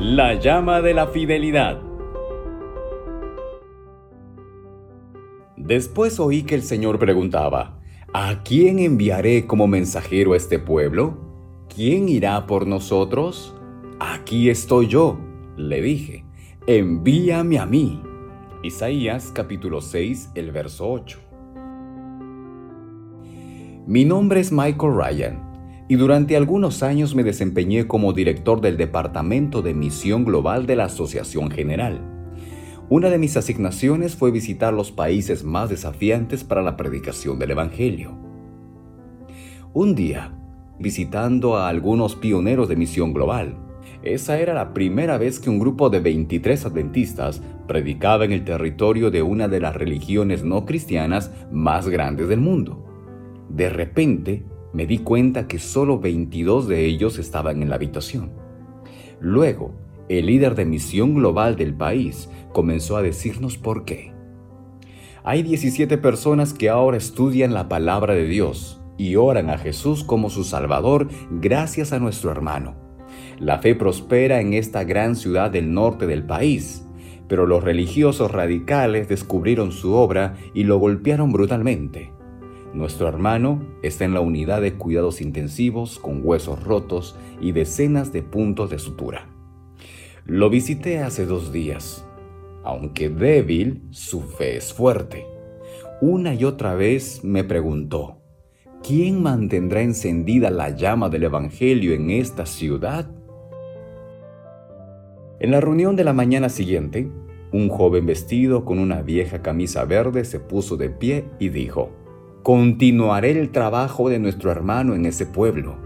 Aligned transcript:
La 0.00 0.34
llama 0.34 0.80
de 0.80 0.94
la 0.94 1.08
fidelidad. 1.08 1.82
Después 5.56 6.20
oí 6.20 6.44
que 6.44 6.54
el 6.54 6.62
Señor 6.62 7.00
preguntaba, 7.00 7.80
¿A 8.14 8.44
quién 8.44 8.78
enviaré 8.78 9.48
como 9.48 9.66
mensajero 9.66 10.34
a 10.34 10.36
este 10.36 10.60
pueblo? 10.60 11.18
¿Quién 11.74 12.08
irá 12.08 12.46
por 12.46 12.68
nosotros? 12.68 13.56
Aquí 13.98 14.50
estoy 14.50 14.86
yo, 14.86 15.18
le 15.56 15.82
dije, 15.82 16.24
envíame 16.68 17.58
a 17.58 17.66
mí. 17.66 18.00
Isaías 18.62 19.32
capítulo 19.34 19.80
6, 19.80 20.30
el 20.36 20.52
verso 20.52 20.88
8. 20.92 21.18
Mi 23.88 24.04
nombre 24.04 24.38
es 24.38 24.52
Michael 24.52 24.94
Ryan 24.94 25.47
y 25.88 25.96
durante 25.96 26.36
algunos 26.36 26.82
años 26.82 27.14
me 27.14 27.24
desempeñé 27.24 27.86
como 27.86 28.12
director 28.12 28.60
del 28.60 28.76
Departamento 28.76 29.62
de 29.62 29.72
Misión 29.72 30.24
Global 30.24 30.66
de 30.66 30.76
la 30.76 30.84
Asociación 30.84 31.50
General. 31.50 31.98
Una 32.90 33.08
de 33.08 33.18
mis 33.18 33.36
asignaciones 33.38 34.14
fue 34.14 34.30
visitar 34.30 34.72
los 34.72 34.92
países 34.92 35.44
más 35.44 35.70
desafiantes 35.70 36.44
para 36.44 36.62
la 36.62 36.76
predicación 36.76 37.38
del 37.38 37.52
Evangelio. 37.52 38.12
Un 39.72 39.94
día, 39.94 40.34
visitando 40.78 41.56
a 41.56 41.68
algunos 41.68 42.16
pioneros 42.16 42.68
de 42.68 42.76
Misión 42.76 43.14
Global, 43.14 43.56
esa 44.02 44.38
era 44.38 44.54
la 44.54 44.74
primera 44.74 45.16
vez 45.16 45.40
que 45.40 45.50
un 45.50 45.58
grupo 45.58 45.90
de 45.90 46.00
23 46.00 46.66
adventistas 46.66 47.42
predicaba 47.66 48.26
en 48.26 48.32
el 48.32 48.44
territorio 48.44 49.10
de 49.10 49.22
una 49.22 49.48
de 49.48 49.60
las 49.60 49.74
religiones 49.74 50.44
no 50.44 50.66
cristianas 50.66 51.32
más 51.50 51.88
grandes 51.88 52.28
del 52.28 52.40
mundo. 52.40 52.84
De 53.48 53.70
repente 53.70 54.44
me 54.78 54.86
di 54.86 54.98
cuenta 54.98 55.48
que 55.48 55.58
solo 55.58 55.98
22 55.98 56.68
de 56.68 56.86
ellos 56.86 57.18
estaban 57.18 57.62
en 57.62 57.68
la 57.68 57.74
habitación. 57.74 58.30
Luego, 59.18 59.74
el 60.08 60.26
líder 60.26 60.54
de 60.54 60.66
misión 60.66 61.16
global 61.16 61.56
del 61.56 61.74
país 61.74 62.30
comenzó 62.52 62.96
a 62.96 63.02
decirnos 63.02 63.58
por 63.58 63.84
qué. 63.84 64.12
Hay 65.24 65.42
17 65.42 65.98
personas 65.98 66.54
que 66.54 66.68
ahora 66.68 66.96
estudian 66.96 67.54
la 67.54 67.68
palabra 67.68 68.14
de 68.14 68.26
Dios 68.26 68.80
y 68.96 69.16
oran 69.16 69.50
a 69.50 69.58
Jesús 69.58 70.04
como 70.04 70.30
su 70.30 70.44
Salvador 70.44 71.08
gracias 71.28 71.92
a 71.92 71.98
nuestro 71.98 72.30
hermano. 72.30 72.76
La 73.40 73.58
fe 73.58 73.74
prospera 73.74 74.40
en 74.40 74.54
esta 74.54 74.84
gran 74.84 75.16
ciudad 75.16 75.50
del 75.50 75.74
norte 75.74 76.06
del 76.06 76.24
país, 76.24 76.86
pero 77.26 77.48
los 77.48 77.64
religiosos 77.64 78.30
radicales 78.30 79.08
descubrieron 79.08 79.72
su 79.72 79.94
obra 79.94 80.36
y 80.54 80.62
lo 80.62 80.78
golpearon 80.78 81.32
brutalmente. 81.32 82.12
Nuestro 82.78 83.08
hermano 83.08 83.60
está 83.82 84.04
en 84.04 84.14
la 84.14 84.20
unidad 84.20 84.62
de 84.62 84.74
cuidados 84.74 85.20
intensivos 85.20 85.98
con 85.98 86.20
huesos 86.22 86.62
rotos 86.62 87.18
y 87.40 87.50
decenas 87.50 88.12
de 88.12 88.22
puntos 88.22 88.70
de 88.70 88.78
sutura. 88.78 89.28
Lo 90.24 90.48
visité 90.48 91.00
hace 91.00 91.26
dos 91.26 91.52
días. 91.52 92.06
Aunque 92.62 93.08
débil, 93.08 93.82
su 93.90 94.20
fe 94.20 94.58
es 94.58 94.72
fuerte. 94.72 95.26
Una 96.00 96.34
y 96.34 96.44
otra 96.44 96.76
vez 96.76 97.24
me 97.24 97.42
preguntó, 97.42 98.22
¿quién 98.86 99.24
mantendrá 99.24 99.82
encendida 99.82 100.48
la 100.50 100.70
llama 100.70 101.08
del 101.08 101.24
Evangelio 101.24 101.94
en 101.94 102.10
esta 102.10 102.46
ciudad? 102.46 103.10
En 105.40 105.50
la 105.50 105.60
reunión 105.60 105.96
de 105.96 106.04
la 106.04 106.12
mañana 106.12 106.48
siguiente, 106.48 107.10
un 107.50 107.70
joven 107.70 108.06
vestido 108.06 108.64
con 108.64 108.78
una 108.78 109.02
vieja 109.02 109.42
camisa 109.42 109.84
verde 109.84 110.24
se 110.24 110.38
puso 110.38 110.76
de 110.76 110.90
pie 110.90 111.24
y 111.40 111.48
dijo, 111.48 111.90
continuaré 112.42 113.32
el 113.32 113.50
trabajo 113.50 114.08
de 114.08 114.18
nuestro 114.18 114.50
hermano 114.50 114.94
en 114.94 115.06
ese 115.06 115.26
pueblo. 115.26 115.76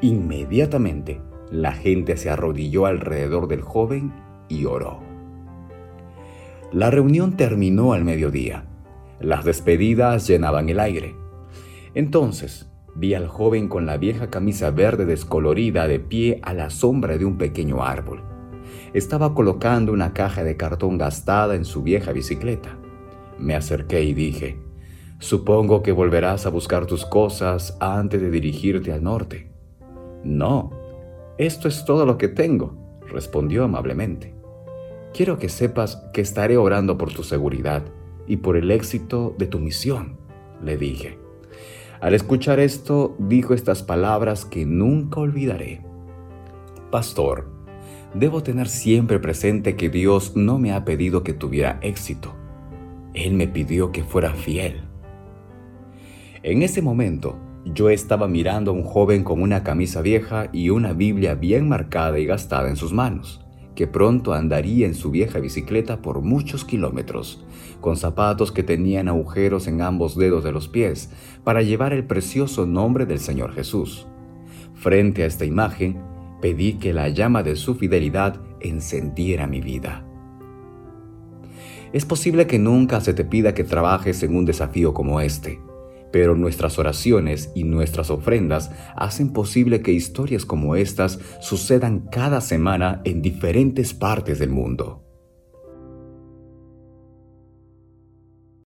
Inmediatamente, 0.00 1.20
la 1.50 1.72
gente 1.72 2.16
se 2.16 2.30
arrodilló 2.30 2.86
alrededor 2.86 3.48
del 3.48 3.60
joven 3.60 4.12
y 4.48 4.64
oró. 4.64 5.00
La 6.72 6.90
reunión 6.90 7.36
terminó 7.36 7.92
al 7.92 8.04
mediodía. 8.04 8.64
Las 9.20 9.44
despedidas 9.44 10.26
llenaban 10.26 10.70
el 10.70 10.80
aire. 10.80 11.14
Entonces, 11.94 12.70
vi 12.94 13.14
al 13.14 13.28
joven 13.28 13.68
con 13.68 13.84
la 13.84 13.98
vieja 13.98 14.30
camisa 14.30 14.70
verde 14.70 15.04
descolorida 15.04 15.86
de 15.86 16.00
pie 16.00 16.40
a 16.42 16.54
la 16.54 16.70
sombra 16.70 17.18
de 17.18 17.26
un 17.26 17.36
pequeño 17.36 17.84
árbol. 17.84 18.22
Estaba 18.94 19.34
colocando 19.34 19.92
una 19.92 20.14
caja 20.14 20.44
de 20.44 20.56
cartón 20.56 20.96
gastada 20.96 21.54
en 21.54 21.64
su 21.64 21.82
vieja 21.82 22.12
bicicleta. 22.12 22.78
Me 23.38 23.54
acerqué 23.54 24.02
y 24.02 24.14
dije, 24.14 24.58
Supongo 25.22 25.84
que 25.84 25.92
volverás 25.92 26.46
a 26.46 26.50
buscar 26.50 26.86
tus 26.86 27.06
cosas 27.06 27.76
antes 27.78 28.20
de 28.20 28.28
dirigirte 28.28 28.92
al 28.92 29.04
norte. 29.04 29.48
No, 30.24 30.72
esto 31.38 31.68
es 31.68 31.84
todo 31.84 32.04
lo 32.04 32.18
que 32.18 32.26
tengo, 32.26 32.74
respondió 33.06 33.62
amablemente. 33.62 34.34
Quiero 35.14 35.38
que 35.38 35.48
sepas 35.48 36.02
que 36.12 36.22
estaré 36.22 36.56
orando 36.56 36.98
por 36.98 37.14
tu 37.14 37.22
seguridad 37.22 37.84
y 38.26 38.38
por 38.38 38.56
el 38.56 38.72
éxito 38.72 39.32
de 39.38 39.46
tu 39.46 39.60
misión, 39.60 40.18
le 40.60 40.76
dije. 40.76 41.20
Al 42.00 42.14
escuchar 42.14 42.58
esto, 42.58 43.14
dijo 43.20 43.54
estas 43.54 43.84
palabras 43.84 44.44
que 44.44 44.66
nunca 44.66 45.20
olvidaré. 45.20 45.82
Pastor, 46.90 47.46
debo 48.12 48.42
tener 48.42 48.66
siempre 48.66 49.20
presente 49.20 49.76
que 49.76 49.88
Dios 49.88 50.34
no 50.34 50.58
me 50.58 50.72
ha 50.72 50.84
pedido 50.84 51.22
que 51.22 51.32
tuviera 51.32 51.78
éxito. 51.80 52.34
Él 53.14 53.34
me 53.34 53.46
pidió 53.46 53.92
que 53.92 54.02
fuera 54.02 54.34
fiel. 54.34 54.88
En 56.44 56.62
ese 56.62 56.82
momento, 56.82 57.38
yo 57.64 57.88
estaba 57.88 58.26
mirando 58.26 58.72
a 58.72 58.74
un 58.74 58.82
joven 58.82 59.22
con 59.22 59.40
una 59.40 59.62
camisa 59.62 60.02
vieja 60.02 60.48
y 60.52 60.70
una 60.70 60.92
Biblia 60.92 61.36
bien 61.36 61.68
marcada 61.68 62.18
y 62.18 62.26
gastada 62.26 62.68
en 62.68 62.74
sus 62.74 62.92
manos, 62.92 63.44
que 63.76 63.86
pronto 63.86 64.32
andaría 64.32 64.88
en 64.88 64.96
su 64.96 65.12
vieja 65.12 65.38
bicicleta 65.38 66.02
por 66.02 66.20
muchos 66.20 66.64
kilómetros, 66.64 67.44
con 67.80 67.96
zapatos 67.96 68.50
que 68.50 68.64
tenían 68.64 69.06
agujeros 69.06 69.68
en 69.68 69.82
ambos 69.82 70.16
dedos 70.16 70.42
de 70.42 70.50
los 70.50 70.66
pies, 70.66 71.10
para 71.44 71.62
llevar 71.62 71.92
el 71.92 72.04
precioso 72.04 72.66
nombre 72.66 73.06
del 73.06 73.20
Señor 73.20 73.52
Jesús. 73.54 74.08
Frente 74.74 75.22
a 75.22 75.26
esta 75.26 75.44
imagen, 75.44 76.02
pedí 76.40 76.72
que 76.72 76.92
la 76.92 77.08
llama 77.08 77.44
de 77.44 77.54
su 77.54 77.76
fidelidad 77.76 78.40
encendiera 78.58 79.46
mi 79.46 79.60
vida. 79.60 80.04
Es 81.92 82.04
posible 82.04 82.48
que 82.48 82.58
nunca 82.58 83.00
se 83.00 83.14
te 83.14 83.24
pida 83.24 83.54
que 83.54 83.62
trabajes 83.62 84.24
en 84.24 84.34
un 84.34 84.44
desafío 84.44 84.92
como 84.92 85.20
este 85.20 85.60
pero 86.12 86.36
nuestras 86.36 86.78
oraciones 86.78 87.50
y 87.54 87.64
nuestras 87.64 88.10
ofrendas 88.10 88.70
hacen 88.94 89.32
posible 89.32 89.82
que 89.82 89.92
historias 89.92 90.44
como 90.44 90.76
estas 90.76 91.18
sucedan 91.40 92.06
cada 92.10 92.40
semana 92.40 93.00
en 93.04 93.22
diferentes 93.22 93.94
partes 93.94 94.38
del 94.38 94.50
mundo. 94.50 95.01